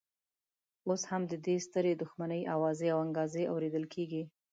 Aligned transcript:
اوس 0.87 1.01
هم 1.09 1.21
د 1.31 1.33
دې 1.45 1.55
سترې 1.65 1.93
دښمنۍ 2.01 2.41
اوازې 2.55 2.87
او 2.93 2.99
انګازې 3.05 3.43
اورېدل 3.51 3.85
کېږي. 3.93 4.23